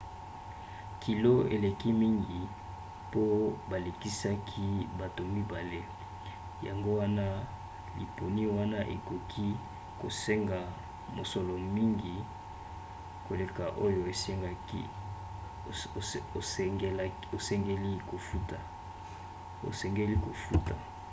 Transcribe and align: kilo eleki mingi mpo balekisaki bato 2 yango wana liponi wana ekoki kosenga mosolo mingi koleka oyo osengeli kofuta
kilo 1.03 1.33
eleki 1.55 1.89
mingi 2.01 2.41
mpo 3.07 3.23
balekisaki 3.69 4.67
bato 4.99 5.21
2 5.23 5.81
yango 6.67 6.91
wana 7.01 7.25
liponi 7.99 8.43
wana 8.57 8.79
ekoki 8.95 9.47
kosenga 10.01 10.59
mosolo 11.17 11.53
mingi 11.75 12.15
koleka 13.25 13.63
oyo 13.85 13.99
osengeli 17.35 17.91
kofuta 18.09 18.57